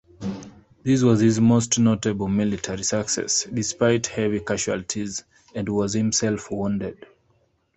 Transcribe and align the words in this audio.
This 0.81 1.03
was 1.03 1.19
his 1.19 1.39
most 1.39 1.77
notable 1.77 2.27
military 2.27 2.81
success, 2.81 3.43
despite 3.43 4.07
heavy 4.07 4.39
casualties 4.39 5.23
and 5.53 5.69
was 5.69 5.93
himself 5.93 6.49
wounded. 6.49 7.05